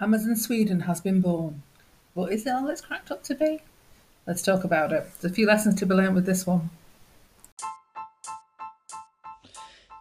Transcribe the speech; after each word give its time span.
Amazon 0.00 0.36
Sweden 0.36 0.80
has 0.80 1.00
been 1.00 1.20
born. 1.20 1.62
But 2.14 2.32
is 2.32 2.46
it 2.46 2.50
all 2.50 2.68
it's 2.68 2.80
cracked 2.80 3.10
up 3.10 3.24
to 3.24 3.34
be? 3.34 3.62
Let's 4.28 4.42
talk 4.42 4.62
about 4.62 4.92
it. 4.92 5.04
There's 5.20 5.32
a 5.32 5.34
few 5.34 5.44
lessons 5.44 5.74
to 5.76 5.86
be 5.86 5.94
learned 5.94 6.14
with 6.14 6.24
this 6.24 6.46
one. 6.46 6.70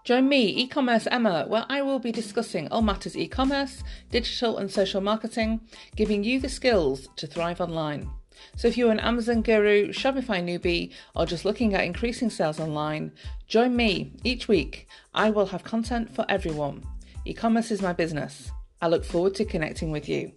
Join 0.04 0.29
me, 0.29 0.49
e-commerce 0.49 1.07
Emma, 1.10 1.46
where 1.47 1.65
I 1.68 1.81
will 1.81 1.97
be 1.97 2.12
discussing 2.12 2.68
all 2.68 2.83
matters 2.83 3.18
e-commerce, 3.18 3.83
digital 4.12 4.59
and 4.59 4.71
social 4.71 5.02
marketing, 5.02 5.61
giving 5.95 6.23
you 6.23 6.39
the 6.39 6.48
skills 6.48 7.09
to 7.16 7.25
thrive 7.25 7.59
online. 7.59 8.09
So 8.55 8.68
if 8.68 8.77
you're 8.77 8.91
an 8.91 9.00
Amazon 9.00 9.41
guru, 9.41 9.89
Shopify 9.89 10.43
newbie, 10.43 10.91
or 11.16 11.25
just 11.25 11.43
looking 11.43 11.73
at 11.73 11.84
increasing 11.84 12.29
sales 12.29 12.59
online, 12.59 13.14
join 13.48 13.75
me 13.75 14.14
each 14.23 14.48
week. 14.48 14.88
I 15.16 15.32
will 15.32 15.48
have 15.48 15.64
content 15.64 16.14
for 16.14 16.23
everyone. 16.29 16.86
E-commerce 17.25 17.71
is 17.71 17.82
my 17.82 17.93
business. 17.93 18.52
I 18.82 18.88
look 18.88 19.04
forward 19.04 19.34
to 19.36 19.46
connecting 19.46 19.91
with 19.91 20.07
you. 20.07 20.31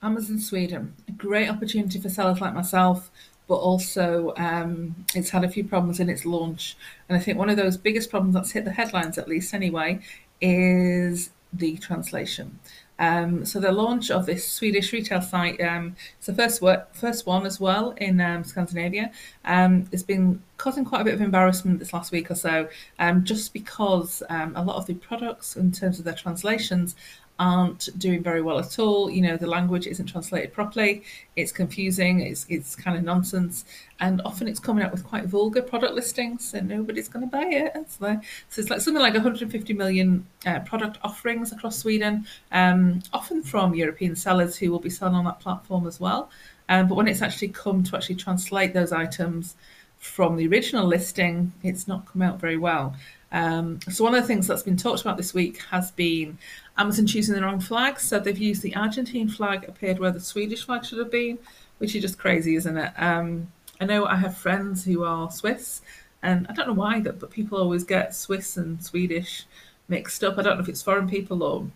Amazon 0.00 0.38
Sweden, 0.38 0.94
a 1.08 1.12
great 1.12 1.48
opportunity 1.48 1.98
for 1.98 2.08
sellers 2.08 2.40
like 2.40 2.54
myself, 2.54 3.10
but 3.48 3.56
also 3.56 4.32
um, 4.36 4.94
it's 5.14 5.30
had 5.30 5.42
a 5.42 5.48
few 5.48 5.64
problems 5.64 5.98
in 6.00 6.08
its 6.08 6.24
launch. 6.24 6.76
And 7.08 7.18
I 7.18 7.20
think 7.20 7.38
one 7.38 7.50
of 7.50 7.56
those 7.56 7.76
biggest 7.76 8.10
problems 8.10 8.34
that's 8.34 8.52
hit 8.52 8.64
the 8.64 8.72
headlines, 8.72 9.18
at 9.18 9.26
least 9.26 9.54
anyway, 9.54 10.00
is 10.40 11.30
the 11.52 11.78
translation. 11.78 12.60
Um, 12.98 13.44
so 13.44 13.60
the 13.60 13.72
launch 13.72 14.10
of 14.10 14.26
this 14.26 14.50
Swedish 14.50 14.92
retail 14.92 15.22
site, 15.22 15.60
um, 15.60 15.96
it's 16.16 16.26
the 16.26 16.34
first 16.34 16.60
work, 16.60 16.94
first 16.94 17.26
one 17.26 17.46
as 17.46 17.60
well 17.60 17.90
in 17.92 18.20
um, 18.20 18.44
Scandinavia. 18.44 19.12
Um, 19.44 19.86
it's 19.92 20.02
been 20.02 20.42
causing 20.56 20.84
quite 20.84 21.02
a 21.02 21.04
bit 21.04 21.14
of 21.14 21.20
embarrassment 21.20 21.78
this 21.78 21.92
last 21.92 22.10
week 22.10 22.30
or 22.30 22.34
so, 22.34 22.68
um, 22.98 23.24
just 23.24 23.52
because 23.52 24.22
um, 24.28 24.54
a 24.56 24.62
lot 24.62 24.76
of 24.76 24.86
the 24.86 24.94
products, 24.94 25.56
in 25.56 25.70
terms 25.70 25.98
of 25.98 26.04
their 26.04 26.14
translations, 26.14 26.96
aren't 27.38 27.88
doing 27.98 28.22
very 28.22 28.42
well 28.42 28.58
at 28.58 28.78
all. 28.78 29.10
You 29.10 29.22
know, 29.22 29.36
the 29.36 29.46
language 29.46 29.86
isn't 29.86 30.06
translated 30.06 30.52
properly. 30.52 31.04
It's 31.36 31.52
confusing. 31.52 32.20
It's 32.20 32.46
it's 32.48 32.74
kind 32.74 32.96
of 32.96 33.04
nonsense, 33.04 33.64
and 34.00 34.20
often 34.24 34.48
it's 34.48 34.58
coming 34.58 34.84
out 34.84 34.90
with 34.90 35.04
quite 35.04 35.26
vulgar 35.26 35.62
product 35.62 35.94
listings, 35.94 36.54
and 36.54 36.68
nobody's 36.68 37.08
going 37.08 37.28
to 37.28 37.30
buy 37.30 37.44
it. 37.44 37.74
So, 37.90 38.20
so 38.48 38.60
it's 38.60 38.70
like 38.70 38.80
something 38.80 39.02
like 39.02 39.14
150 39.14 39.72
million 39.74 40.26
uh, 40.46 40.60
product 40.60 40.98
offerings 41.02 41.52
across 41.52 41.78
Sweden, 41.78 42.26
um, 42.52 43.02
often 43.12 43.42
from 43.42 43.74
European 43.74 44.16
sellers 44.16 44.56
who 44.56 44.70
will 44.70 44.80
be 44.80 44.90
selling 44.90 45.14
on 45.14 45.24
that 45.24 45.40
platform 45.40 45.86
as 45.86 46.00
well. 46.00 46.30
Um, 46.68 46.88
but 46.88 46.96
when 46.96 47.08
it's 47.08 47.22
actually 47.22 47.48
come 47.48 47.82
to 47.84 47.96
actually 47.96 48.16
translate 48.16 48.74
those 48.74 48.92
items 48.92 49.56
from 49.98 50.36
the 50.36 50.46
original 50.46 50.86
listing, 50.86 51.52
it's 51.62 51.88
not 51.88 52.06
come 52.06 52.22
out 52.22 52.40
very 52.40 52.56
well. 52.56 52.94
Um, 53.30 53.80
so 53.90 54.04
one 54.04 54.14
of 54.14 54.22
the 54.22 54.26
things 54.26 54.46
that's 54.46 54.62
been 54.62 54.76
talked 54.76 55.02
about 55.02 55.16
this 55.16 55.34
week 55.34 55.62
has 55.70 55.90
been 55.90 56.38
Amazon 56.76 57.06
choosing 57.06 57.34
the 57.34 57.42
wrong 57.42 57.60
flag. 57.60 58.00
So 58.00 58.18
they've 58.18 58.38
used 58.38 58.62
the 58.62 58.74
Argentine 58.74 59.28
flag 59.28 59.68
appeared 59.68 59.98
where 59.98 60.10
the 60.10 60.20
Swedish 60.20 60.64
flag 60.64 60.84
should 60.84 60.98
have 60.98 61.10
been, 61.10 61.38
which 61.78 61.94
is 61.94 62.02
just 62.02 62.18
crazy, 62.18 62.56
isn't 62.56 62.76
it? 62.76 62.92
Um, 62.96 63.52
I 63.80 63.84
know 63.84 64.06
I 64.06 64.16
have 64.16 64.36
friends 64.36 64.84
who 64.84 65.04
are 65.04 65.30
Swiss, 65.30 65.82
and 66.22 66.46
I 66.48 66.52
don't 66.52 66.66
know 66.66 66.74
why 66.74 67.00
that, 67.00 67.20
but 67.20 67.30
people 67.30 67.58
always 67.58 67.84
get 67.84 68.14
Swiss 68.14 68.56
and 68.56 68.82
Swedish 68.82 69.44
mixed 69.88 70.24
up. 70.24 70.38
I 70.38 70.42
don't 70.42 70.56
know 70.56 70.62
if 70.62 70.68
it's 70.68 70.82
foreign 70.82 71.08
people 71.08 71.42
or 71.42 71.66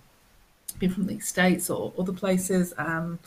people 0.81 0.97
from 0.97 1.07
the 1.07 1.21
States 1.21 1.71
or 1.71 1.93
other 1.99 2.13
places. 2.13 2.75
Um, 2.77 3.19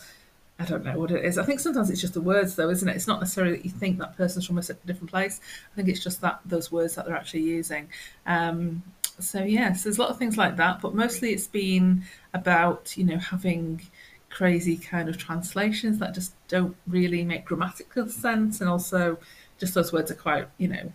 I 0.58 0.64
don't 0.64 0.86
know 0.86 0.98
what 0.98 1.12
it 1.12 1.26
is. 1.26 1.38
I 1.38 1.44
think 1.44 1.60
sometimes 1.60 1.90
it's 1.90 2.00
just 2.00 2.14
the 2.14 2.22
words, 2.22 2.56
though, 2.56 2.70
isn't 2.70 2.88
it? 2.88 2.96
It's 2.96 3.08
not 3.08 3.20
necessarily 3.20 3.58
that 3.58 3.66
you 3.66 3.72
think 3.72 4.00
that 4.00 4.16
person's 4.16 4.46
from 4.46 4.58
a 4.58 4.62
different 4.62 5.10
place. 5.10 5.42
I 5.72 5.76
think 5.76 5.90
it's 5.90 6.04
just 6.04 6.22
that 6.22 6.40
those 6.46 6.72
words 6.72 6.96
that 6.96 7.06
they're 7.06 7.16
actually 7.16 7.42
using. 7.42 7.90
Um, 8.26 8.82
so 9.20 9.44
yes, 9.44 9.84
there's 9.84 9.98
a 9.98 10.02
lot 10.02 10.12
of 10.12 10.18
things 10.18 10.38
like 10.38 10.56
that, 10.58 10.82
but 10.82 10.96
mostly 10.96 11.32
it's 11.32 11.48
been 11.48 12.04
about 12.34 12.96
you 12.98 13.04
know 13.04 13.18
having 13.18 13.82
crazy 14.30 14.78
kind 14.78 15.08
of 15.08 15.18
translations 15.18 16.00
that 16.00 16.14
just 16.14 16.34
don't 16.48 16.76
really 16.88 17.24
make 17.24 17.46
grammatical 17.46 18.08
sense, 18.08 18.62
and 18.62 18.70
also 18.70 19.18
just 19.58 19.74
those 19.74 19.92
words 19.92 20.10
are 20.12 20.16
quite 20.16 20.48
you 20.58 20.68
know 20.70 20.92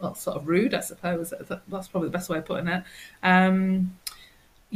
well, 0.00 0.14
sort 0.14 0.36
of 0.36 0.48
rude, 0.48 0.74
I 0.74 0.80
suppose. 0.80 1.32
That's 1.68 1.88
probably 1.88 2.08
the 2.08 2.12
best 2.12 2.28
way 2.28 2.38
of 2.38 2.44
putting 2.44 2.68
it. 2.68 2.82
Um, 3.22 3.96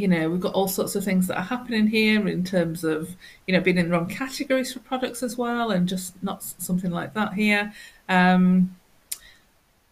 you 0.00 0.08
know, 0.08 0.30
we've 0.30 0.40
got 0.40 0.54
all 0.54 0.68
sorts 0.68 0.96
of 0.96 1.04
things 1.04 1.26
that 1.26 1.36
are 1.36 1.42
happening 1.42 1.86
here 1.86 2.26
in 2.26 2.42
terms 2.42 2.84
of, 2.84 3.16
you 3.46 3.52
know, 3.54 3.60
being 3.60 3.76
in 3.76 3.86
the 3.86 3.92
wrong 3.92 4.08
categories 4.08 4.72
for 4.72 4.80
products 4.80 5.22
as 5.22 5.36
well, 5.36 5.70
and 5.70 5.86
just 5.86 6.20
not 6.22 6.42
something 6.42 6.90
like 6.90 7.12
that 7.14 7.34
here. 7.34 7.72
Um, 8.08 8.74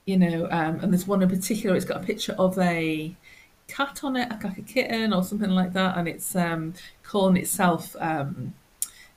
you 0.07 0.17
know, 0.17 0.49
um, 0.51 0.81
and 0.81 0.93
there's 0.93 1.07
one 1.07 1.23
in 1.23 1.29
particular, 1.29 1.77
it's 1.77 1.85
got 1.85 2.03
a 2.03 2.07
picture 2.07 2.35
of 2.39 2.59
a 2.59 3.15
cat 3.67 4.01
on 4.03 4.17
it, 4.17 4.31
like 4.31 4.57
a 4.57 4.63
kitten 4.63 5.13
or 5.13 5.23
something 5.23 5.51
like 5.51 5.75
that, 5.75 5.99
and 5.99 6.09
it's 6.09 6.35
um, 6.35 6.73
calling 7.03 7.37
itself. 7.37 7.95
Um, 8.01 8.55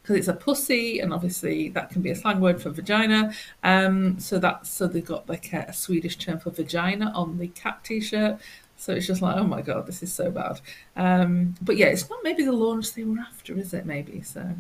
because 0.02 0.16
it's 0.16 0.28
a 0.28 0.34
pussy, 0.34 1.00
and 1.00 1.14
obviously 1.14 1.70
that 1.70 1.92
can 1.92 2.02
be 2.02 2.10
a 2.10 2.16
slang 2.16 2.40
word 2.42 2.60
for 2.60 2.72
vagina. 2.72 3.34
Um, 3.64 4.20
so 4.20 4.40
that's 4.40 4.68
so 4.68 4.88
they've 4.88 5.06
got 5.06 5.30
like 5.30 5.54
a, 5.54 5.66
a 5.70 5.74
Swedish 5.74 6.18
term 6.18 6.40
for 6.40 6.50
vagina 6.50 7.12
on 7.14 7.38
the 7.38 7.48
cat 7.50 7.84
T-shirt. 7.84 8.40
So 8.82 8.94
it's 8.94 9.06
just 9.06 9.22
like, 9.22 9.38
oh 9.38 9.44
my 9.44 9.62
god, 9.62 9.86
this 9.86 10.02
is 10.02 10.12
so 10.12 10.32
bad. 10.32 10.60
Um, 10.96 11.54
but 11.62 11.78
yeah, 11.78 11.86
it's 11.86 12.10
not 12.10 12.24
maybe 12.24 12.44
the 12.44 12.52
launch 12.52 12.96
they 12.96 13.04
were 13.04 13.20
after, 13.20 13.56
is 13.56 13.76
it? 13.76 13.86
Maybe 13.86 14.24
so. 14.24 14.56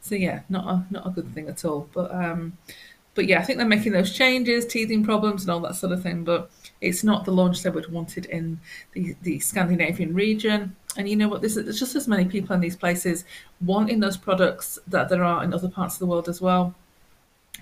So 0.00 0.14
yeah, 0.14 0.40
not 0.48 0.66
a 0.66 0.86
not 0.90 1.06
a 1.06 1.10
good 1.10 1.34
thing 1.34 1.46
at 1.50 1.62
all. 1.62 1.86
But 1.92 2.10
um, 2.10 2.56
but 3.14 3.26
yeah, 3.26 3.38
I 3.38 3.42
think 3.42 3.58
they're 3.58 3.68
making 3.68 3.92
those 3.92 4.14
changes, 4.14 4.64
teething 4.64 5.04
problems, 5.04 5.42
and 5.42 5.50
all 5.50 5.60
that 5.60 5.76
sort 5.76 5.92
of 5.92 6.02
thing. 6.02 6.24
But 6.24 6.50
it's 6.80 7.04
not 7.04 7.26
the 7.26 7.32
launch 7.32 7.62
they 7.62 7.68
would 7.68 7.92
wanted 7.92 8.24
in 8.24 8.60
the 8.92 9.14
the 9.20 9.40
Scandinavian 9.40 10.14
region. 10.14 10.74
And 10.96 11.06
you 11.06 11.14
know 11.14 11.28
what? 11.28 11.42
There's 11.42 11.56
just 11.78 11.96
as 11.96 12.08
many 12.08 12.24
people 12.24 12.54
in 12.54 12.62
these 12.62 12.76
places 12.76 13.26
wanting 13.60 14.00
those 14.00 14.16
products 14.16 14.78
that 14.86 15.10
there 15.10 15.22
are 15.22 15.44
in 15.44 15.52
other 15.52 15.68
parts 15.68 15.96
of 15.96 15.98
the 15.98 16.06
world 16.06 16.30
as 16.30 16.40
well. 16.40 16.74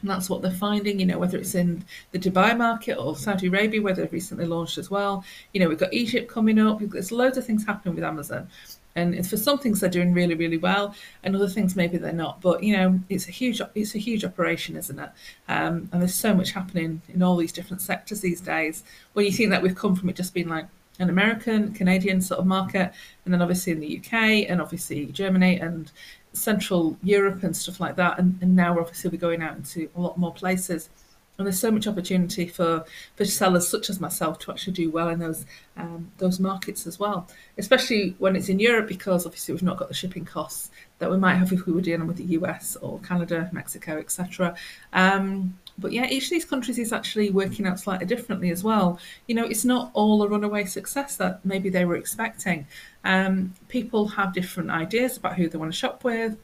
And 0.05 0.11
that's 0.11 0.29
what 0.29 0.43
they're 0.43 0.51
finding, 0.51 1.01
you 1.01 1.07
know, 1.07 1.19
whether 1.19 1.39
it's 1.39 1.55
in 1.55 1.83
the 2.11 2.19
Dubai 2.19 2.55
market 2.55 2.99
or 2.99 3.17
Saudi 3.17 3.47
Arabia, 3.47 3.81
where 3.81 3.95
they've 3.95 4.13
recently 4.13 4.45
launched 4.45 4.77
as 4.77 4.91
well. 4.91 5.25
You 5.55 5.61
know, 5.61 5.69
we've 5.71 5.79
got 5.79 5.95
Egypt 5.95 6.31
coming 6.31 6.59
up. 6.59 6.79
There's 6.79 7.11
loads 7.11 7.39
of 7.39 7.47
things 7.47 7.65
happening 7.65 7.95
with 7.95 8.05
Amazon. 8.05 8.49
And 8.95 9.27
for 9.27 9.39
some 9.39 9.57
things 9.57 9.81
they're 9.81 9.89
doing 9.89 10.13
really, 10.13 10.35
really 10.35 10.59
well, 10.59 10.95
and 11.23 11.35
other 11.35 11.49
things 11.49 11.75
maybe 11.75 11.97
they're 11.97 12.13
not. 12.13 12.43
But 12.43 12.63
you 12.63 12.77
know, 12.77 13.01
it's 13.09 13.29
a 13.29 13.31
huge, 13.31 13.63
it's 13.75 13.95
a 13.95 13.99
huge 13.99 14.27
operation, 14.27 14.77
isn't 14.77 14.99
it? 14.99 15.09
Um, 15.49 15.89
and 15.91 16.03
there's 16.03 16.15
so 16.15 16.35
much 16.35 16.53
happening 16.53 17.01
in 17.09 17.23
all 17.23 17.39
these 17.39 17.51
different 17.51 17.81
sectors 17.81 18.21
these 18.21 18.43
days. 18.43 18.85
When 19.15 19.25
you 19.25 19.33
think 19.33 19.49
that 19.53 19.63
we've 19.63 19.75
come 19.75 19.97
from 19.97 20.11
it 20.11 20.17
just 20.17 20.35
being 20.35 20.49
like 20.49 20.67
an 20.99 21.09
American, 21.09 21.73
Canadian 21.73 22.21
sort 22.21 22.41
of 22.41 22.47
market, 22.47 22.93
and 23.25 23.33
then 23.33 23.41
obviously 23.41 23.73
in 23.73 23.81
the 23.81 23.99
UK, 23.99 24.51
and 24.51 24.61
obviously 24.61 25.07
Germany, 25.07 25.59
and 25.59 25.91
Central 26.35 26.97
Europe 27.03 27.43
and 27.43 27.57
stuff 27.57 27.81
like 27.81 27.97
that. 27.97 28.19
And, 28.19 28.39
and 28.43 28.55
now 28.55 28.79
obviously 28.79 29.11
we're 29.11 29.19
going 29.19 29.43
out 29.43 29.57
into 29.57 29.89
a 29.97 30.01
lot 30.01 30.19
more 30.19 30.33
places. 30.33 30.91
And 31.37 31.47
there's 31.47 31.59
so 31.59 31.73
much 31.73 31.89
opportunity 31.89 32.47
for, 32.47 32.85
for 33.17 33.25
sellers 33.25 33.67
such 33.67 33.91
as 33.91 34.01
myself 34.01 34.39
to 34.41 34.53
actually 34.53 34.75
do 34.75 34.91
well 34.91 35.09
in 35.09 35.19
those 35.19 35.45
um, 35.77 36.13
those 36.19 36.39
markets 36.39 36.87
as 36.87 37.01
well, 37.01 37.27
especially 37.59 38.15
when 38.19 38.37
it's 38.37 38.49
in 38.49 38.61
Europe 38.61 38.87
because 38.87 39.27
obviously 39.27 39.53
we've 39.53 39.63
not 39.65 39.77
got 39.77 39.89
the 39.89 39.95
shipping 39.95 40.25
costs 40.25 40.71
that 41.01 41.11
we 41.11 41.17
might 41.17 41.35
have 41.35 41.53
if 41.53 41.67
we 41.67 41.73
were 41.73 41.81
dealing 41.81 42.07
with 42.07 42.19
the 42.19 42.39
US 42.39 42.77
or 42.77 43.01
Canada, 43.01 43.51
Mexico, 43.53 43.99
etc. 43.99 44.55
Um, 44.93 45.59
but 45.79 45.93
yeah, 45.93 46.07
each 46.07 46.25
of 46.25 46.31
these 46.31 46.45
countries 46.45 46.79
is 46.79 46.93
actually 46.93 47.31
working 47.31 47.67
out 47.67 47.81
slightly 47.81 48.07
differently 48.07 48.51
as 48.51 48.63
well. 48.63 48.99
You 49.27 49.35
know, 49.35 49.45
it's 49.45 49.65
not 49.65 49.91
all 49.93 50.23
a 50.23 50.29
runaway 50.29 50.65
success 50.65 51.17
that 51.17 51.45
maybe 51.45 51.69
they 51.69 51.85
were 51.85 51.97
expecting. 51.97 52.67
Um, 53.05 53.55
people 53.69 54.09
have 54.09 54.33
different 54.33 54.71
ideas 54.71 55.17
about 55.17 55.35
who 55.35 55.49
they 55.49 55.59
want 55.59 55.73
to 55.73 55.79
shop 55.79 56.05
with. 56.05 56.37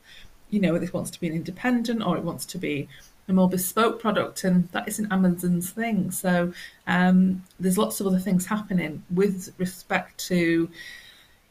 You 0.50 0.60
know, 0.60 0.74
it 0.74 0.92
wants 0.92 1.10
to 1.12 1.20
be 1.20 1.28
an 1.28 1.34
independent 1.34 2.02
or 2.02 2.16
it 2.16 2.24
wants 2.24 2.44
to 2.46 2.58
be 2.58 2.88
a 3.28 3.32
more 3.32 3.48
bespoke 3.48 4.00
product, 4.00 4.42
and 4.42 4.68
that 4.72 4.88
isn't 4.88 5.12
Amazon's 5.12 5.70
thing. 5.70 6.10
So 6.10 6.52
um, 6.88 7.44
there's 7.60 7.78
lots 7.78 8.00
of 8.00 8.08
other 8.08 8.18
things 8.18 8.46
happening 8.46 9.04
with 9.10 9.54
respect 9.58 10.26
to 10.26 10.68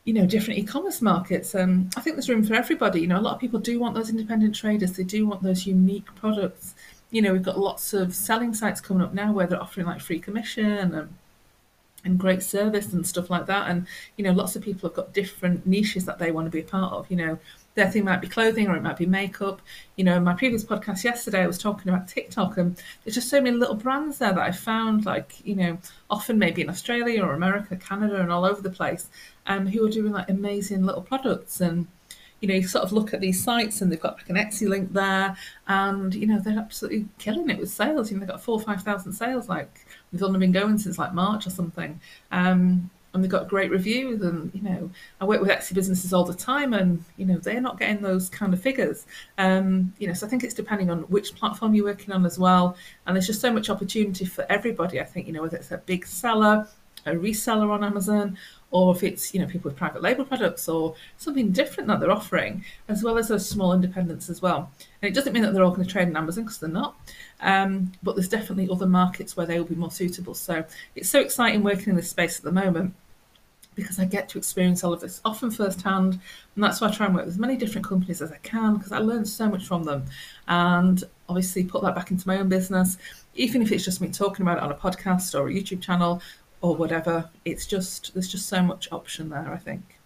you 0.05 0.13
know 0.13 0.25
different 0.25 0.57
e-commerce 0.57 1.01
markets 1.01 1.53
and 1.53 1.93
i 1.95 2.01
think 2.01 2.15
there's 2.15 2.29
room 2.29 2.43
for 2.43 2.55
everybody 2.55 3.01
you 3.01 3.05
know 3.05 3.19
a 3.19 3.21
lot 3.21 3.35
of 3.35 3.39
people 3.39 3.59
do 3.59 3.79
want 3.79 3.93
those 3.93 4.09
independent 4.09 4.55
traders 4.55 4.93
they 4.93 5.03
do 5.03 5.27
want 5.27 5.43
those 5.43 5.67
unique 5.67 6.07
products 6.15 6.73
you 7.11 7.21
know, 7.21 7.33
we've 7.33 7.44
got 7.44 7.59
lots 7.59 7.94
of 7.94 8.13
selling 8.13 8.53
sites 8.53 8.81
coming 8.81 9.03
up 9.03 9.13
now 9.13 9.31
where 9.31 9.47
they're 9.47 9.61
offering 9.61 9.88
like 9.88 10.01
free 10.01 10.19
commission 10.19 10.94
and 10.94 11.13
and 12.06 12.17
great 12.17 12.41
service 12.41 12.94
and 12.94 13.06
stuff 13.06 13.29
like 13.29 13.45
that. 13.47 13.69
And 13.69 13.85
you 14.15 14.23
know, 14.23 14.31
lots 14.31 14.56
of 14.56 14.61
people 14.61 14.89
have 14.89 14.95
got 14.95 15.13
different 15.13 15.65
niches 15.65 16.06
that 16.06 16.19
they 16.19 16.31
want 16.31 16.45
to 16.45 16.51
be 16.51 16.61
a 16.61 16.63
part 16.63 16.94
of. 16.94 17.09
You 17.11 17.17
know, 17.17 17.39
their 17.75 17.89
thing 17.89 18.06
might 18.06 18.21
be 18.21 18.27
clothing 18.27 18.67
or 18.67 18.75
it 18.75 18.83
might 18.83 18.97
be 18.97 19.06
makeup. 19.06 19.61
You 19.95 20.03
know, 20.03 20.17
in 20.17 20.23
my 20.23 20.33
previous 20.33 20.63
podcast 20.63 21.03
yesterday, 21.03 21.41
I 21.41 21.47
was 21.47 21.57
talking 21.57 21.89
about 21.89 22.07
TikTok, 22.07 22.57
and 22.57 22.81
there's 23.03 23.15
just 23.15 23.29
so 23.29 23.41
many 23.41 23.57
little 23.57 23.75
brands 23.75 24.19
there 24.19 24.33
that 24.33 24.41
I 24.41 24.51
found, 24.51 25.06
like 25.06 25.45
you 25.45 25.56
know, 25.56 25.77
often 26.09 26.39
maybe 26.39 26.61
in 26.61 26.69
Australia 26.69 27.23
or 27.23 27.33
America, 27.33 27.75
Canada, 27.75 28.21
and 28.21 28.31
all 28.31 28.45
over 28.45 28.61
the 28.61 28.69
place, 28.69 29.07
um, 29.47 29.67
who 29.67 29.85
are 29.85 29.89
doing 29.89 30.13
like 30.13 30.29
amazing 30.29 30.85
little 30.85 31.01
products 31.01 31.59
and 31.61 31.88
you 32.41 32.47
know, 32.47 32.56
you 32.56 32.68
sort 32.68 32.83
of 32.83 32.91
look 32.91 33.13
at 33.13 33.19
these 33.19 33.44
sites 33.44 33.81
and 33.81 33.91
they've 33.91 34.00
got 34.00 34.18
like 34.18 34.30
an 34.30 34.36
Etsy 34.36 34.68
link 34.68 34.94
there, 34.94 35.36
and 35.68 36.13
you 36.13 36.27
know 36.27 36.39
they're 36.39 36.57
absolutely 36.57 37.07
killing 37.18 37.50
it 37.50 37.59
with 37.59 37.69
sales. 37.69 38.09
You 38.09 38.18
know, 38.18 38.21
they've 38.21 38.30
got 38.30 38.44
four 38.44 38.56
or 38.56 38.62
five 38.62 38.83
thousand 38.83 39.13
sales 39.13 39.50
like 39.50 39.86
They've 40.12 40.24
only 40.24 40.39
been 40.39 40.51
going 40.51 40.77
since 40.77 40.97
like 40.97 41.13
March 41.13 41.45
or 41.45 41.51
something. 41.51 42.00
Um, 42.31 42.89
and 43.13 43.24
they've 43.24 43.31
got 43.31 43.47
great 43.47 43.71
reviews 43.71 44.21
and 44.21 44.53
you 44.53 44.62
know 44.62 44.91
i 45.19 45.25
work 45.25 45.41
with 45.41 45.50
etsy 45.50 45.74
businesses 45.74 46.13
all 46.13 46.24
the 46.24 46.31
time 46.31 46.75
and 46.75 47.03
you 47.18 47.25
know 47.25 47.39
they're 47.39 47.59
not 47.59 47.80
getting 47.80 48.03
those 48.03 48.30
kind 48.30 48.53
of 48.53 48.62
figures 48.62 49.07
um, 49.39 49.92
you 49.97 50.06
know 50.06 50.13
so 50.13 50.27
i 50.27 50.30
think 50.30 50.44
it's 50.44 50.53
depending 50.53 50.92
on 50.92 51.00
which 51.03 51.33
platform 51.33 51.74
you're 51.74 51.85
working 51.85 52.13
on 52.13 52.24
as 52.24 52.38
well 52.38 52.77
and 53.07 53.15
there's 53.15 53.25
just 53.25 53.42
so 53.42 53.51
much 53.51 53.68
opportunity 53.68 54.25
for 54.25 54.45
everybody 54.47 55.01
i 55.01 55.03
think 55.03 55.25
you 55.25 55.33
know 55.33 55.42
whether 55.42 55.57
it's 55.57 55.71
a 55.71 55.77
big 55.80 56.06
seller 56.06 56.68
a 57.07 57.12
reseller 57.13 57.71
on 57.71 57.83
amazon 57.83 58.38
or 58.71 58.95
if 58.95 59.04
it's 59.04 59.33
you 59.33 59.39
know 59.39 59.48
people 59.48 59.69
with 59.69 59.77
private 59.77 60.01
label 60.01 60.24
products 60.24 60.68
or 60.69 60.95
something 61.18 61.51
different 61.51 61.88
that 61.88 62.00
they're 62.00 62.12
offering 62.12 62.63
as 62.88 63.04
well 63.04 63.18
as 63.18 63.27
those 63.27 63.48
small 63.48 63.74
independents 63.74 64.30
as 64.30 64.42
well 64.42 64.71
and 65.01 65.10
it 65.10 65.16
doesn't 65.16 65.33
mean 65.33 65.44
that 65.44 65.54
they're 65.54 65.63
all 65.63 65.71
going 65.71 65.86
to 65.86 65.92
trade 65.92 66.07
in 66.07 66.16
amazon 66.16 66.44
because 66.44 66.60
they're 66.60 66.69
not 66.69 66.95
um, 67.42 67.92
but 68.04 68.16
there's 68.16 68.27
definitely 68.30 68.69
other 68.69 68.86
markets 68.86 69.38
where 69.38 69.45
they 69.45 69.57
will 69.57 69.66
be 69.66 69.75
more 69.75 69.92
suitable 69.92 70.33
so 70.33 70.63
it's 70.95 71.10
so 71.10 71.19
exciting 71.19 71.63
working 71.63 71.89
in 71.89 71.95
this 71.95 72.10
space 72.10 72.38
at 72.38 72.44
the 72.44 72.51
moment 72.51 72.94
because 73.80 74.00
I 74.00 74.06
get 74.06 74.30
to 74.30 74.38
experience 74.38 74.83
all 74.83 74.94
of 74.94 75.00
this 75.00 75.21
often 75.25 75.51
firsthand. 75.51 76.19
And 76.56 76.63
that's 76.63 76.81
why 76.81 76.88
I 76.88 76.92
try 76.92 77.06
and 77.06 77.16
work 77.16 77.25
with 77.25 77.36
as 77.36 77.39
many 77.39 77.56
different 77.56 77.88
companies 77.88 78.21
as 78.21 78.31
I 78.31 78.38
can 78.38 78.75
because 78.75 78.92
I 78.92 79.00
learn 79.00 79.25
so 79.25 79.48
much 79.48 79.66
from 79.66 79.83
them. 79.83 80.06
And 80.48 81.04
obviously, 81.27 81.63
put 81.63 81.81
that 81.83 81.95
back 81.95 82.12
into 82.12 82.27
my 82.27 82.38
own 82.38 82.50
business, 82.50 82.98
even 83.36 83.62
if 83.62 83.71
it's 83.71 83.86
just 83.86 84.01
me 84.01 84.10
talking 84.10 84.44
about 84.44 84.57
it 84.57 84.63
on 84.63 84.71
a 84.71 84.75
podcast 84.75 85.39
or 85.39 85.48
a 85.48 85.54
YouTube 85.54 85.81
channel 85.81 86.21
or 86.61 86.75
whatever. 86.75 87.29
It's 87.45 87.65
just, 87.65 88.13
there's 88.13 88.27
just 88.27 88.47
so 88.47 88.61
much 88.61 88.91
option 88.91 89.29
there, 89.29 89.51
I 89.51 89.57
think. 89.57 90.00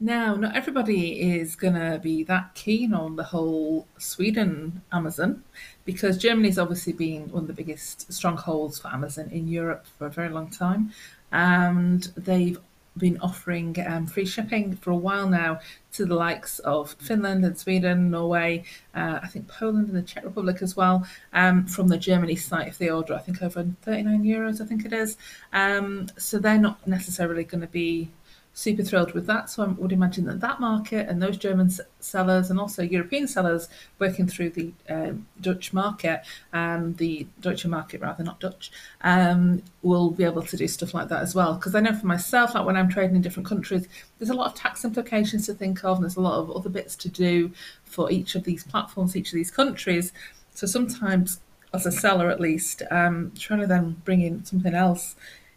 Now, 0.00 0.36
not 0.36 0.54
everybody 0.54 1.20
is 1.20 1.56
going 1.56 1.74
to 1.74 1.98
be 2.00 2.22
that 2.24 2.54
keen 2.54 2.94
on 2.94 3.16
the 3.16 3.24
whole 3.24 3.88
Sweden 3.98 4.80
Amazon 4.92 5.42
because 5.84 6.16
Germany's 6.16 6.58
obviously 6.58 6.92
been 6.92 7.32
one 7.32 7.42
of 7.42 7.46
the 7.48 7.52
biggest 7.52 8.12
strongholds 8.12 8.78
for 8.78 8.88
Amazon 8.88 9.28
in 9.32 9.48
Europe 9.48 9.86
for 9.98 10.06
a 10.06 10.10
very 10.10 10.28
long 10.28 10.50
time. 10.50 10.92
And 11.32 12.04
they've 12.16 12.60
been 12.98 13.18
offering 13.20 13.76
um, 13.86 14.06
free 14.06 14.26
shipping 14.26 14.76
for 14.76 14.90
a 14.90 14.96
while 14.96 15.28
now 15.28 15.60
to 15.92 16.04
the 16.04 16.14
likes 16.14 16.58
of 16.60 16.92
Finland 16.94 17.44
and 17.44 17.58
Sweden, 17.58 18.10
Norway, 18.10 18.64
uh, 18.94 19.20
I 19.22 19.26
think 19.26 19.48
Poland 19.48 19.88
and 19.88 19.96
the 19.96 20.02
Czech 20.02 20.24
Republic 20.24 20.58
as 20.60 20.76
well, 20.76 21.06
um, 21.32 21.66
from 21.66 21.88
the 21.88 21.96
Germany 21.96 22.36
site 22.36 22.68
if 22.68 22.78
they 22.78 22.90
order, 22.90 23.14
I 23.14 23.18
think 23.18 23.42
over 23.42 23.64
39 23.82 24.22
euros, 24.22 24.60
I 24.60 24.66
think 24.66 24.84
it 24.84 24.92
is. 24.92 25.16
Um, 25.52 26.08
so 26.18 26.38
they're 26.38 26.58
not 26.58 26.86
necessarily 26.86 27.44
going 27.44 27.62
to 27.62 27.66
be 27.66 28.10
super 28.58 28.82
thrilled 28.82 29.12
with 29.12 29.26
that. 29.28 29.48
So 29.48 29.62
I 29.62 29.66
would 29.68 29.92
imagine 29.92 30.24
that 30.24 30.40
that 30.40 30.58
market 30.58 31.08
and 31.08 31.22
those 31.22 31.36
German 31.36 31.70
sellers 32.00 32.50
and 32.50 32.58
also 32.58 32.82
European 32.82 33.28
sellers 33.28 33.68
working 34.00 34.26
through 34.26 34.50
the 34.50 34.72
um, 34.88 35.28
Dutch 35.40 35.72
market, 35.72 36.22
um, 36.52 36.94
the 36.94 37.28
Deutsche 37.40 37.66
market 37.66 38.00
rather, 38.00 38.24
not 38.24 38.40
Dutch, 38.40 38.72
um, 39.02 39.62
will 39.82 40.10
be 40.10 40.24
able 40.24 40.42
to 40.42 40.56
do 40.56 40.66
stuff 40.66 40.92
like 40.92 41.06
that 41.08 41.22
as 41.22 41.36
well. 41.36 41.54
Because 41.54 41.76
I 41.76 41.80
know 41.80 41.94
for 41.94 42.08
myself, 42.08 42.56
like 42.56 42.66
when 42.66 42.76
I'm 42.76 42.88
trading 42.88 43.14
in 43.14 43.22
different 43.22 43.48
countries, 43.48 43.86
there's 44.18 44.30
a 44.30 44.34
lot 44.34 44.48
of 44.48 44.54
tax 44.54 44.84
implications 44.84 45.46
to 45.46 45.54
think 45.54 45.84
of, 45.84 45.98
and 45.98 46.04
there's 46.04 46.16
a 46.16 46.20
lot 46.20 46.40
of 46.40 46.50
other 46.50 46.68
bits 46.68 46.96
to 46.96 47.08
do 47.08 47.52
for 47.84 48.10
each 48.10 48.34
of 48.34 48.42
these 48.42 48.64
platforms, 48.64 49.14
each 49.14 49.28
of 49.28 49.36
these 49.36 49.52
countries. 49.52 50.12
So 50.54 50.66
sometimes, 50.66 51.40
as 51.72 51.86
a 51.86 51.92
seller 51.92 52.28
at 52.28 52.40
least, 52.40 52.82
um, 52.90 53.30
trying 53.38 53.60
to 53.60 53.68
then 53.68 54.02
bring 54.04 54.20
in 54.20 54.44
something 54.44 54.74
else 54.74 55.14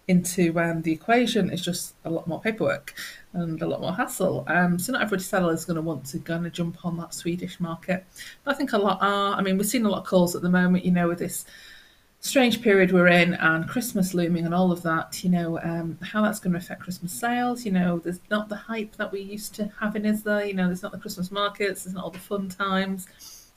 into 0.08 0.58
um, 0.60 0.82
the 0.82 0.92
equation 0.92 1.52
is 1.52 1.62
just 1.62 1.96
a 2.06 2.10
lot 2.10 2.28
more 2.28 2.42
paperwork 2.42 2.94
and 3.34 3.62
a 3.62 3.68
lot 3.68 3.82
more 3.82 3.94
hassle. 3.94 4.44
Um, 4.48 4.78
so 4.78 4.92
not 4.92 5.02
every 5.02 5.20
seller 5.20 5.54
is 5.54 5.66
going 5.66 5.76
to 5.76 5.82
want 5.82 6.06
to 6.08 6.20
kind 6.20 6.46
of 6.46 6.54
jump 6.54 6.86
on 6.86 6.98
that 6.98 7.14
Swedish 7.14 7.60
market. 7.60 8.06
But 8.44 8.56
I 8.56 8.58
think 8.58 8.74
a 8.74 8.78
lot 8.78 9.00
are. 9.02 9.36
I 9.36 9.42
mean, 9.42 9.58
we're 9.58 9.64
seeing 9.64 9.86
a 9.86 9.90
lot 9.90 10.00
of 10.00 10.08
calls 10.08 10.36
at 10.36 10.42
the 10.42 10.50
moment. 10.50 10.86
You 10.86 10.92
know, 10.92 11.08
with 11.08 11.20
this 11.20 11.46
strange 12.24 12.62
period 12.62 12.92
we're 12.92 13.08
in 13.08 13.34
and 13.34 13.68
Christmas 13.68 14.14
looming 14.14 14.46
and 14.46 14.54
all 14.54 14.72
of 14.72 14.82
that. 14.84 15.24
You 15.24 15.30
know, 15.30 15.60
um, 15.62 15.98
how 16.02 16.22
that's 16.22 16.40
going 16.40 16.54
to 16.54 16.60
affect 16.60 16.82
Christmas 16.82 17.12
sales. 17.12 17.66
You 17.66 17.72
know, 17.72 18.00
there's 18.00 18.20
not 18.30 18.50
the 18.50 18.56
hype 18.56 18.96
that 18.98 19.12
we 19.12 19.22
used 19.22 19.56
to 19.56 19.72
having, 19.80 20.06
is 20.06 20.24
there? 20.24 20.46
You 20.46 20.54
know, 20.54 20.68
there's 20.68 20.84
not 20.84 20.92
the 20.92 21.00
Christmas 21.00 21.32
markets. 21.32 21.84
There's 21.84 21.96
not 21.96 22.04
all 22.04 22.12
the 22.12 22.20
fun 22.20 22.50
times, 22.50 23.08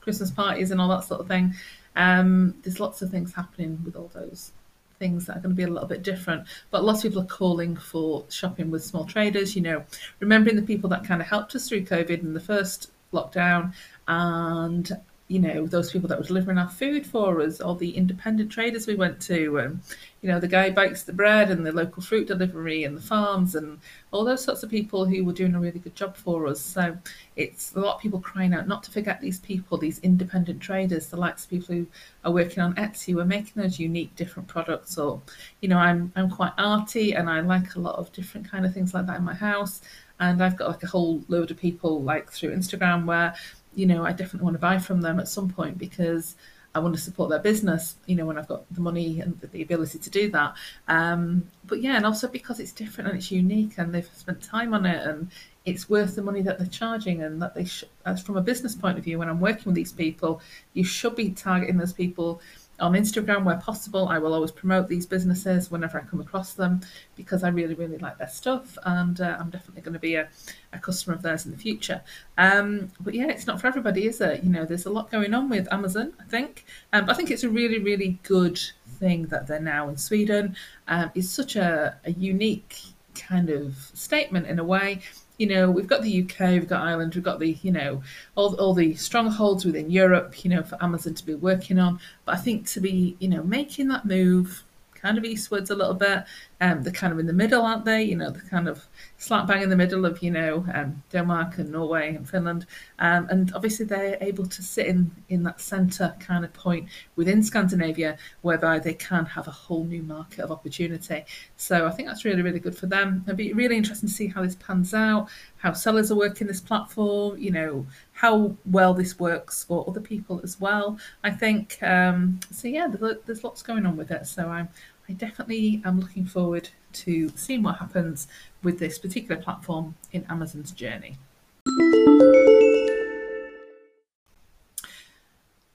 Christmas 0.01 0.31
parties, 0.31 0.71
and 0.71 0.79
all 0.79 0.89
that 0.89 1.03
sort 1.03 1.21
of 1.21 1.27
thing. 1.27 1.53
Um, 1.95 2.55
there's 2.63 2.79
lots 2.79 3.01
of 3.01 3.09
things 3.09 3.33
happening 3.33 3.81
with 3.85 3.95
all 3.95 4.11
those 4.13 4.51
things 4.99 5.25
that 5.25 5.37
are 5.37 5.39
going 5.41 5.55
to 5.55 5.55
be 5.55 5.63
a 5.63 5.67
little 5.67 5.87
bit 5.87 6.03
different. 6.03 6.47
But 6.71 6.83
lots 6.83 7.03
of 7.03 7.11
people 7.11 7.23
are 7.23 7.27
calling 7.27 7.75
for 7.75 8.25
shopping 8.29 8.71
with 8.71 8.83
small 8.83 9.05
traders, 9.05 9.55
you 9.55 9.61
know, 9.61 9.83
remembering 10.19 10.55
the 10.55 10.61
people 10.61 10.89
that 10.89 11.05
kind 11.05 11.21
of 11.21 11.27
helped 11.27 11.55
us 11.55 11.67
through 11.67 11.85
COVID 11.85 12.21
in 12.21 12.33
the 12.33 12.39
first 12.39 12.91
lockdown 13.13 13.73
and 14.07 14.91
you 15.27 15.39
know 15.39 15.65
those 15.65 15.91
people 15.91 16.07
that 16.07 16.19
were 16.19 16.25
delivering 16.25 16.59
our 16.59 16.69
food 16.69 17.05
for 17.05 17.41
us, 17.41 17.59
all 17.59 17.73
the 17.73 17.97
independent 17.97 18.51
traders 18.51 18.85
we 18.85 18.93
went 18.93 19.19
to, 19.21 19.57
and 19.57 19.79
you 20.21 20.29
know 20.29 20.39
the 20.39 20.47
guy 20.47 20.69
bakes 20.69 21.01
the 21.01 21.13
bread 21.13 21.49
and 21.49 21.65
the 21.65 21.71
local 21.71 22.03
fruit 22.03 22.27
delivery 22.27 22.83
and 22.83 22.95
the 22.95 23.01
farms 23.01 23.55
and 23.55 23.79
all 24.11 24.23
those 24.23 24.43
sorts 24.43 24.61
of 24.61 24.69
people 24.69 25.03
who 25.03 25.25
were 25.25 25.33
doing 25.33 25.55
a 25.55 25.59
really 25.59 25.79
good 25.79 25.95
job 25.95 26.15
for 26.15 26.45
us. 26.45 26.61
So 26.61 26.95
it's 27.35 27.75
a 27.75 27.79
lot 27.79 27.95
of 27.95 28.01
people 28.01 28.19
crying 28.19 28.53
out 28.53 28.67
not 28.67 28.83
to 28.83 28.91
forget 28.91 29.19
these 29.19 29.39
people, 29.39 29.79
these 29.79 29.97
independent 29.99 30.61
traders, 30.61 31.07
the 31.07 31.17
likes 31.17 31.45
of 31.45 31.49
people 31.49 31.73
who 31.73 31.87
are 32.23 32.31
working 32.31 32.61
on 32.61 32.75
Etsy, 32.75 33.13
who 33.13 33.19
are 33.19 33.25
making 33.25 33.61
those 33.63 33.79
unique, 33.79 34.15
different 34.15 34.47
products. 34.47 34.95
Or 34.95 35.21
you 35.59 35.69
know 35.69 35.79
I'm 35.79 36.13
I'm 36.15 36.29
quite 36.29 36.53
arty 36.59 37.13
and 37.13 37.31
I 37.31 37.39
like 37.39 37.73
a 37.73 37.79
lot 37.79 37.95
of 37.95 38.11
different 38.11 38.49
kind 38.49 38.63
of 38.63 38.75
things 38.75 38.93
like 38.93 39.07
that 39.07 39.17
in 39.17 39.23
my 39.23 39.33
house. 39.33 39.81
And 40.19 40.41
I've 40.41 40.55
got 40.55 40.69
like 40.69 40.83
a 40.83 40.87
whole 40.87 41.23
load 41.27 41.51
of 41.51 41.57
people 41.57 42.01
like 42.01 42.31
through 42.31 42.55
Instagram 42.55 43.05
where 43.05 43.35
you 43.75 43.85
know, 43.85 44.05
I 44.05 44.11
definitely 44.11 44.45
want 44.45 44.55
to 44.55 44.59
buy 44.59 44.79
from 44.79 45.01
them 45.01 45.19
at 45.19 45.27
some 45.27 45.49
point 45.49 45.77
because 45.77 46.35
I 46.75 46.79
want 46.79 46.93
to 46.93 47.01
support 47.01 47.29
their 47.29 47.39
business, 47.39 47.95
you 48.05 48.15
know, 48.15 48.25
when 48.25 48.37
I've 48.37 48.49
got 48.49 48.65
the 48.73 48.81
money 48.81 49.21
and 49.21 49.39
the 49.39 49.61
ability 49.61 49.97
to 49.97 50.09
do 50.09 50.29
that. 50.31 50.55
Um, 50.89 51.49
but 51.65 51.81
yeah, 51.81 51.95
and 51.95 52.05
also 52.05 52.27
because 52.27 52.59
it's 52.59 52.73
different 52.73 53.09
and 53.09 53.17
it's 53.17 53.31
unique 53.31 53.77
and 53.77 53.93
they've 53.93 54.09
spent 54.13 54.43
time 54.43 54.73
on 54.73 54.85
it 54.85 55.05
and 55.07 55.29
it's 55.63 55.89
worth 55.89 56.15
the 56.15 56.21
money 56.21 56.41
that 56.41 56.59
they're 56.59 56.67
charging 56.67 57.23
and 57.23 57.41
that 57.41 57.55
they 57.55 57.65
as 58.05 58.21
from 58.21 58.35
a 58.35 58.41
business 58.41 58.75
point 58.75 58.97
of 58.97 59.05
view, 59.05 59.17
when 59.17 59.29
I'm 59.29 59.39
working 59.39 59.65
with 59.65 59.75
these 59.75 59.93
people, 59.93 60.41
you 60.73 60.83
should 60.83 61.15
be 61.15 61.31
targeting 61.31 61.77
those 61.77 61.93
people 61.93 62.41
on 62.79 62.93
Instagram 62.93 63.43
where 63.43 63.57
possible. 63.57 64.07
I 64.07 64.17
will 64.17 64.33
always 64.33 64.51
promote 64.51 64.87
these 64.87 65.05
businesses 65.05 65.71
whenever 65.71 65.99
I 65.99 66.03
come 66.03 66.19
across 66.21 66.53
them 66.53 66.81
because 67.15 67.43
I 67.43 67.49
really, 67.49 67.73
really 67.73 67.97
like 67.97 68.17
their 68.17 68.29
stuff, 68.29 68.77
and 68.85 69.19
uh, 69.21 69.37
I'm 69.39 69.49
definitely 69.49 69.81
going 69.81 69.93
to 69.93 69.99
be 69.99 70.15
a, 70.15 70.27
a 70.73 70.79
customer 70.79 71.15
of 71.15 71.21
theirs 71.21 71.45
in 71.45 71.51
the 71.51 71.57
future. 71.57 72.01
Um, 72.37 72.91
but 72.99 73.13
yeah, 73.13 73.27
it's 73.27 73.47
not 73.47 73.61
for 73.61 73.67
everybody, 73.67 74.05
is 74.05 74.21
it? 74.21 74.43
You 74.43 74.49
know, 74.49 74.65
there's 74.65 74.85
a 74.85 74.91
lot 74.91 75.11
going 75.11 75.33
on 75.33 75.49
with 75.49 75.71
Amazon, 75.71 76.13
I 76.19 76.23
think. 76.23 76.65
Um, 76.93 77.09
I 77.09 77.13
think 77.13 77.31
it's 77.31 77.43
a 77.43 77.49
really, 77.49 77.79
really 77.79 78.19
good 78.23 78.59
thing 78.99 79.27
that 79.27 79.47
they're 79.47 79.59
now 79.59 79.89
in 79.89 79.97
Sweden. 79.97 80.55
Um, 80.87 81.11
it's 81.15 81.29
such 81.29 81.55
a, 81.55 81.97
a 82.05 82.11
unique 82.11 82.77
kind 83.15 83.49
of 83.49 83.75
statement 83.93 84.47
in 84.47 84.59
a 84.59 84.63
way 84.63 85.01
you 85.37 85.47
know, 85.47 85.69
we've 85.69 85.87
got 85.87 86.01
the 86.01 86.23
UK, 86.23 86.51
we've 86.51 86.67
got 86.67 86.81
Ireland, 86.81 87.15
we've 87.15 87.23
got 87.23 87.39
the, 87.39 87.53
you 87.61 87.71
know, 87.71 88.01
all, 88.35 88.55
all 88.55 88.73
the 88.73 88.95
strongholds 88.95 89.65
within 89.65 89.89
Europe, 89.91 90.43
you 90.43 90.49
know, 90.49 90.63
for 90.63 90.81
Amazon 90.83 91.13
to 91.15 91.25
be 91.25 91.35
working 91.35 91.79
on. 91.79 91.99
But 92.25 92.35
I 92.35 92.37
think 92.37 92.67
to 92.67 92.79
be, 92.79 93.17
you 93.19 93.27
know, 93.27 93.43
making 93.43 93.87
that 93.89 94.05
move 94.05 94.63
kind 94.93 95.17
of 95.17 95.25
eastwards 95.25 95.69
a 95.69 95.75
little 95.75 95.93
bit, 95.93 96.23
um, 96.61 96.83
they're 96.83 96.93
kind 96.93 97.11
of 97.11 97.19
in 97.19 97.27
the 97.27 97.33
middle, 97.33 97.63
aren't 97.63 97.85
they? 97.85 98.03
You 98.03 98.15
know, 98.15 98.29
they're 98.29 98.41
kind 98.49 98.67
of 98.67 98.85
slap 99.17 99.47
bang 99.47 99.61
in 99.61 99.69
the 99.69 99.75
middle 99.75 100.05
of, 100.05 100.21
you 100.23 100.31
know, 100.31 100.65
um, 100.73 101.03
Denmark 101.11 101.57
and 101.57 101.71
Norway 101.71 102.15
and 102.15 102.27
Finland. 102.27 102.65
Um, 102.99 103.27
and 103.29 103.53
obviously 103.53 103.85
they're 103.85 104.17
able 104.21 104.45
to 104.45 104.61
sit 104.63 104.87
in, 104.87 105.11
in 105.29 105.43
that 105.43 105.59
centre 105.59 106.15
kind 106.19 106.45
of 106.45 106.53
point 106.53 106.87
within 107.15 107.43
Scandinavia 107.43 108.17
whereby 108.41 108.79
they 108.79 108.93
can 108.93 109.25
have 109.25 109.47
a 109.47 109.51
whole 109.51 109.83
new 109.83 110.03
market 110.03 110.39
of 110.39 110.51
opportunity. 110.51 111.25
So 111.57 111.85
I 111.85 111.91
think 111.91 112.07
that's 112.07 112.23
really, 112.23 112.41
really 112.41 112.59
good 112.59 112.77
for 112.77 112.87
them. 112.87 113.23
It'll 113.25 113.35
be 113.35 113.53
really 113.53 113.75
interesting 113.75 114.09
to 114.09 114.15
see 114.15 114.27
how 114.27 114.41
this 114.41 114.55
pans 114.55 114.93
out, 114.93 115.27
how 115.57 115.73
sellers 115.73 116.11
are 116.11 116.15
working 116.15 116.47
this 116.47 116.61
platform, 116.61 117.37
you 117.37 117.51
know, 117.51 117.85
how 118.13 118.55
well 118.65 118.93
this 118.93 119.19
works 119.19 119.65
for 119.65 119.83
other 119.89 119.99
people 119.99 120.39
as 120.43 120.59
well. 120.59 120.97
I 121.23 121.31
think, 121.31 121.77
um, 121.83 122.39
so 122.49 122.69
yeah, 122.69 122.87
there's, 122.87 123.17
there's 123.25 123.43
lots 123.43 123.61
going 123.61 123.85
on 123.85 123.97
with 123.97 124.11
it. 124.11 124.25
So 124.25 124.47
I'm, 124.47 124.69
I 125.07 125.13
definitely 125.13 125.81
am 125.85 125.99
looking 125.99 126.25
forward 126.25 126.69
to 126.93 127.29
seeing 127.35 127.61
what 127.63 127.77
happens 127.77 128.27
with 128.63 128.79
this 128.79 128.97
particular 128.97 129.41
platform 129.41 129.95
in 130.11 130.25
Amazon's 130.29 130.71
journey. 130.71 131.17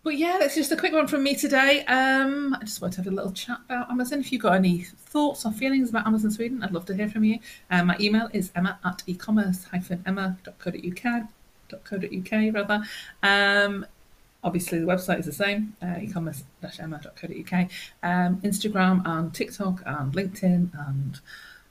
But 0.03 0.17
yeah, 0.17 0.39
that's 0.41 0.55
just 0.55 0.73
a 0.73 0.77
quick 0.77 0.95
one 0.95 1.07
from 1.07 1.23
me 1.23 1.37
today. 1.37 1.85
Um, 1.85 2.55
I 2.55 2.65
just 2.65 2.81
wanted 2.81 2.97
to 2.97 3.03
have 3.03 3.13
a 3.13 3.15
little 3.15 3.33
chat 3.33 3.59
about 3.67 3.91
Amazon. 3.91 4.21
If 4.21 4.33
you've 4.33 4.41
got 4.43 4.55
any 4.55 4.83
thoughts 4.83 5.45
or 5.45 5.53
feelings 5.53 5.91
about 5.91 6.07
Amazon 6.07 6.31
Sweden, 6.31 6.63
I'd 6.63 6.73
love 6.73 6.87
to 6.87 6.95
hear 6.95 7.09
from 7.09 7.25
you. 7.25 7.39
Um, 7.71 7.89
my 7.89 7.97
email 8.01 8.31
is 8.33 8.51
emma 8.57 8.79
at 8.85 9.03
ecommerce-emma.co.uk 9.07 11.29
.co.uk 11.85 12.55
rather. 12.55 12.83
Um, 13.23 13.87
Obviously, 14.43 14.79
the 14.79 14.87
website 14.87 15.19
is 15.19 15.27
the 15.27 15.33
same, 15.33 15.77
uh, 15.83 15.87
ecommerce-emma.co.uk. 15.87 17.71
Um, 18.03 18.37
Instagram 18.43 19.07
and 19.07 19.35
TikTok 19.35 19.83
and 19.85 20.13
LinkedIn 20.13 20.71
and 20.89 21.21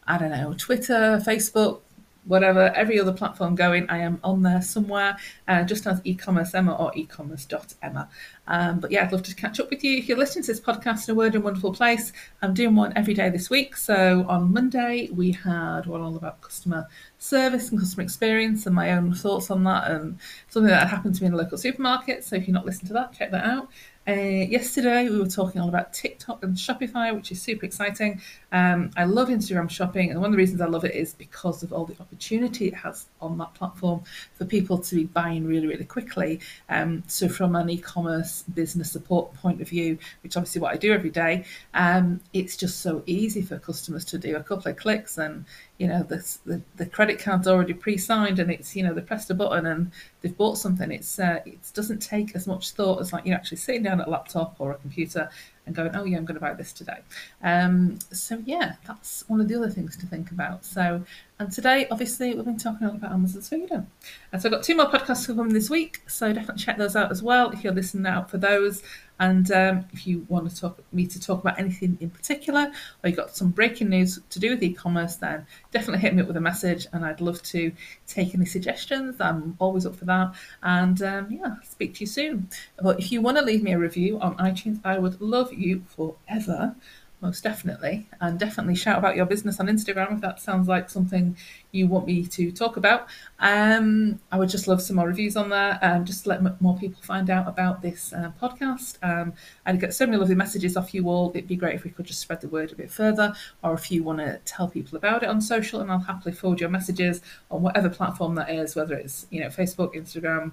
I 0.08 0.18
don't 0.18 0.32
know, 0.32 0.56
Twitter, 0.58 1.22
Facebook, 1.26 1.82
whatever, 2.26 2.72
every 2.76 3.00
other 3.00 3.14
platform 3.14 3.56
going, 3.56 3.90
I 3.90 4.00
am 4.00 4.20
on 4.24 4.44
there 4.44 4.62
somewhere, 4.62 5.18
uh, 5.48 5.64
just 5.64 5.88
as 5.88 6.02
e-commerce 6.04 6.54
Emma 6.54 6.76
or 6.76 6.92
e-commerce.emma. 6.96 8.10
Um, 8.48 8.80
but 8.80 8.92
yeah, 8.92 9.04
I'd 9.04 9.12
love 9.12 9.24
to 9.24 9.36
catch 9.36 9.60
up 9.60 9.70
with 9.70 9.84
you. 9.84 9.98
If 9.98 10.08
you're 10.08 10.18
listening 10.18 10.44
to 10.44 10.52
this 10.52 10.60
podcast 10.60 11.08
in 11.08 11.14
a 11.14 11.16
word 11.16 11.36
and 11.36 11.44
wonderful 11.44 11.74
place, 11.74 12.12
I'm 12.42 12.54
doing 12.54 12.76
one 12.76 12.94
every 12.96 13.14
day 13.14 13.30
this 13.30 13.50
week. 13.50 13.78
So 13.78 14.26
on 14.28 14.54
Monday, 14.54 15.10
we 15.12 15.32
had 15.32 15.86
one 15.86 16.02
all 16.02 16.16
about 16.16 16.42
customer 16.42 16.88
service 17.20 17.70
and 17.70 17.80
customer 17.80 18.02
experience 18.04 18.66
and 18.66 18.74
my 18.74 18.92
own 18.92 19.14
thoughts 19.14 19.52
on 19.52 19.64
that 19.66 19.92
and 19.92 20.18
something 20.48 20.70
that 20.70 20.88
happened 20.88 21.14
to 21.16 21.22
me 21.22 21.28
in 21.28 21.34
a 21.34 21.38
local 21.38 21.58
supermarket. 21.58 22.24
So 22.24 22.38
if 22.38 22.48
you're 22.48 22.54
not 22.54 22.66
listening 22.66 22.88
to 22.88 22.94
that, 22.94 23.14
check 23.14 23.32
that 23.32 23.46
out. 23.46 23.70
Uh, 24.08 24.14
yesterday, 24.14 25.08
we 25.08 25.20
were 25.20 25.28
talking 25.28 25.62
all 25.62 25.70
about 25.70 25.94
TikTok 25.94 26.44
and 26.44 26.56
Shopify, 26.56 27.14
which 27.14 27.32
is 27.32 27.42
super 27.42 27.66
exciting. 27.66 28.22
Um, 28.52 28.90
I 28.98 29.04
love 29.04 29.30
Instagram 29.30 29.70
shopping, 29.70 30.10
and 30.10 30.20
one 30.20 30.30
of 30.30 30.32
the 30.32 30.38
reasons 30.38 30.62
I 30.62 30.66
love 30.66 30.84
it 30.84 30.96
is 30.96 31.14
because 31.14 31.62
of 31.62 31.72
all 31.72 31.86
the 31.86 31.96
opportunity 32.00 32.68
it 32.68 32.74
has 32.74 33.06
on 33.22 33.38
that 33.38 33.54
platform 33.54 34.02
for 34.34 34.46
people 34.46 34.80
to 34.80 34.96
be 34.96 35.04
buying 35.04 35.46
really, 35.46 35.68
really 35.68 35.86
quickly. 35.86 36.40
Um, 36.70 37.04
so, 37.06 37.30
from 37.30 37.56
an 37.56 37.70
e 37.70 37.78
commerce 37.78 38.44
business 38.54 38.92
support 38.92 39.34
point 39.36 39.62
of 39.62 39.70
view, 39.70 40.00
which 40.24 40.36
obviously 40.36 40.62
what 40.62 40.74
I 40.74 40.78
do 40.78 40.92
every 40.92 41.12
day, 41.12 41.46
um, 41.76 42.20
it's 42.34 42.58
just 42.58 42.80
so 42.80 43.04
easy 43.06 43.44
for 43.44 43.60
customers 43.60 44.06
to 44.06 44.18
do 44.18 44.36
a 44.38 44.44
couple 44.44 44.72
of 44.72 44.78
clicks 44.78 45.20
and 45.20 45.46
you 45.78 45.88
know 45.88 46.04
the, 46.04 46.18
the, 46.46 46.62
the 46.76 46.86
credit 46.86 47.20
card's 47.20 47.48
already 47.48 47.74
pre-signed 47.74 48.38
and 48.38 48.52
it's 48.52 48.76
you 48.76 48.84
know 48.84 48.94
they 48.94 49.02
pressed 49.02 49.30
a 49.30 49.34
button 49.34 49.66
and 49.66 49.92
they've 50.22 50.36
bought 50.38 50.58
something 50.58 50.92
it's 50.92 51.20
uh, 51.20 51.40
it 51.46 51.60
doesn't 51.74 52.00
take 52.00 52.36
as 52.36 52.48
much 52.48 52.72
thought 52.72 53.00
as 53.00 53.14
like 53.14 53.26
you're 53.26 53.36
actually 53.36 53.58
sitting 53.58 53.84
down 53.84 54.02
at 54.02 54.08
a 54.08 54.10
laptop 54.10 54.56
or 54.60 54.72
a 54.72 54.76
computer 54.76 55.30
and 55.66 55.76
going 55.76 55.96
oh 55.96 56.04
yeah 56.04 56.18
i'm 56.18 56.26
going 56.26 56.36
to 56.36 56.42
buy 56.42 56.54
this 56.54 56.74
today. 56.74 57.00
Um, 57.44 58.00
so 58.12 58.42
yeah 58.46 58.74
that's 58.86 59.24
one 59.28 59.40
of 59.40 59.48
the 59.48 59.56
other 59.56 59.70
things 59.70 59.96
to 59.98 60.06
think 60.06 60.32
about. 60.32 60.66
So 60.66 61.04
and 61.40 61.52
today 61.52 61.88
obviously 61.90 62.34
we've 62.34 62.46
been 62.46 62.58
talking 62.58 62.88
all 62.88 62.96
about 62.96 63.12
amazon 63.12 63.42
sweden. 63.42 63.88
And 64.32 64.42
so 64.42 64.50
i've 64.50 64.54
got 64.54 64.64
two 64.64 64.76
more 64.76 64.90
podcasts 64.90 65.28
coming 65.28 65.54
this 65.54 65.70
week 65.70 66.02
so 66.08 66.34
definitely 66.34 66.64
check 66.64 66.78
those 66.78 66.96
out 66.96 67.12
as 67.12 67.24
well 67.24 67.52
if 67.52 67.64
you're 67.64 67.74
listening 67.74 68.08
out 68.08 68.30
for 68.30 68.38
those 68.38 68.84
and 69.20 69.52
um, 69.52 69.86
if 69.92 70.08
you 70.08 70.26
want 70.30 70.50
to 70.50 70.56
talk 70.56 70.80
me 70.92 71.06
to 71.08 71.20
talk 71.20 71.42
about 71.42 71.60
anything 71.60 71.98
in 72.00 72.10
particular, 72.10 72.72
or 73.04 73.10
you 73.10 73.16
got 73.16 73.36
some 73.36 73.50
breaking 73.50 73.90
news 73.90 74.20
to 74.30 74.40
do 74.40 74.52
with 74.52 74.64
e-commerce, 74.64 75.16
then 75.18 75.46
definitely 75.72 76.00
hit 76.00 76.16
me 76.16 76.22
up 76.22 76.28
with 76.28 76.38
a 76.38 76.42
message, 76.42 76.88
and 76.94 77.06
I'd 77.06 77.22
love 77.22 77.42
to 77.44 77.72
take 78.08 78.34
any 78.34 78.46
suggestions. 78.46 79.20
I'm 79.20 79.56
always 79.60 79.86
up 79.86 79.96
for 79.96 80.06
that. 80.06 80.34
And 80.64 81.02
um, 81.02 81.32
yeah, 81.32 81.56
speak 81.64 81.96
to 81.96 82.02
you 82.02 82.08
soon. 82.08 82.50
But 82.82 83.00
if 83.00 83.12
you 83.12 83.22
want 83.22 83.38
to 83.38 83.44
leave 83.44 83.64
me 83.64 83.74
a 83.74 83.80
review 83.80 84.20
on 84.20 84.38
iTunes, 84.38 84.80
I 84.84 84.98
would 84.98 85.20
love 85.22 85.54
you 85.54 85.84
forever 85.88 86.76
most 87.22 87.44
definitely. 87.44 88.08
And 88.22 88.40
definitely 88.40 88.76
shout 88.76 88.98
about 88.98 89.16
your 89.16 89.26
business 89.26 89.60
on 89.60 89.68
Instagram 89.68 90.14
if 90.14 90.22
that 90.22 90.40
sounds 90.40 90.68
like 90.68 90.90
something 90.90 91.36
you 91.72 91.88
want 91.88 92.08
me 92.08 92.26
to 92.26 92.52
talk 92.52 92.78
about. 92.78 93.08
Um, 93.40 94.20
I 94.32 94.38
would 94.38 94.50
just 94.50 94.68
love 94.68 94.82
some 94.82 94.96
more 94.96 95.08
reviews 95.08 95.36
on 95.36 95.50
there 95.50 95.78
and 95.82 96.06
just 96.06 96.26
let 96.26 96.40
m- 96.40 96.56
more 96.60 96.78
people 96.78 97.02
find 97.04 97.30
out 97.30 97.48
about 97.48 97.82
this 97.82 98.14
uh, 98.14 98.32
podcast. 98.42 98.98
Um, 99.04 99.34
I'd 99.66 99.80
get 99.80 99.94
so 99.94 100.06
many 100.06 100.18
lovely 100.18 100.36
messages 100.36 100.78
off 100.78 100.94
you 100.94 101.10
all. 101.10 101.32
It'd 101.32 101.48
be 101.48 101.56
great 101.56 101.76
if 101.76 101.84
we 101.84 101.92
could 101.92 102.06
just 102.06 102.22
spread 102.22 102.42
the 102.42 102.48
word 102.48 102.72
a 102.72 102.76
bit 102.76 102.90
further, 102.90 103.34
or 103.64 103.74
if 103.74 103.92
you 103.92 104.04
want 104.04 104.20
to 104.20 104.40
tell 104.46 104.68
people 104.68 104.98
about 104.98 105.24
it 105.24 105.30
on 105.30 105.42
social, 105.42 105.82
and 105.82 105.92
I'll 105.92 106.00
happily 106.00 106.34
forward 106.34 106.60
your 106.60 106.70
messages 106.70 107.22
on 107.52 107.62
whatever 107.62 107.90
platform 107.90 108.36
that 108.36 108.50
is, 108.50 108.76
whether 108.76 108.96
it's 108.96 109.28
you 109.30 109.42
know 109.42 109.48
Facebook, 109.48 109.96
Instagram, 109.96 110.52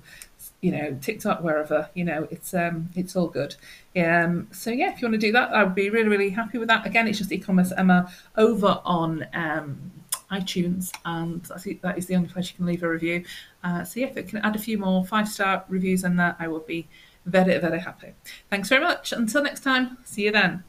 you 0.61 0.73
know, 0.73 0.99
TikTok, 1.01 1.43
wherever, 1.43 1.89
you 1.95 2.05
know, 2.05 2.27
it's 2.31 2.55
um, 2.55 2.91
it's 2.95 3.15
all 3.15 3.29
good. 3.29 3.57
Um, 3.97 4.49
so 4.53 4.71
yeah, 4.71 4.93
if 4.93 5.01
you 5.01 5.09
want 5.09 5.21
to 5.21 5.27
do 5.27 5.33
that, 5.33 5.53
I 5.53 5.63
would 5.63 5.75
be 5.75 5.91
really, 5.91 6.09
really 6.09 6.31
happy 6.31 6.59
with 6.59 6.69
that. 6.69 6.87
Again, 6.87 7.07
it's 7.07 7.19
just 7.19 7.33
e-commerce 7.33 7.73
Emma 7.77 8.11
over 8.37 8.81
on 8.85 9.27
um, 9.35 9.93
iTunes, 10.31 10.93
and 11.05 11.47
I 11.55 11.59
think 11.59 11.83
that 11.83 11.99
is 11.99 12.07
the 12.07 12.17
only 12.17 12.29
place 12.29 12.51
you 12.51 12.57
can 12.57 12.67
leave 12.67 12.83
a 12.83 12.89
review. 12.89 13.25
Uh, 13.63 13.85
so 13.85 14.01
yeah, 14.01 14.07
if 14.07 14.17
it 14.17 14.29
can 14.29 14.39
add 14.39 14.57
a 14.57 14.59
few 14.59 14.79
more 14.79 15.05
five-star 15.05 15.65
reviews 15.69 16.05
on 16.05 16.17
that 16.17 16.37
I 16.39 16.49
will 16.49 16.61
be 16.61 16.89
very, 17.27 17.59
very 17.59 17.81
happy. 17.81 18.13
Thanks 18.51 18.69
very 18.69 18.83
much. 18.83 19.13
Until 19.13 19.43
next 19.43 19.61
time, 19.63 19.99
see 20.05 20.25
you 20.25 20.33
then. 20.33 20.65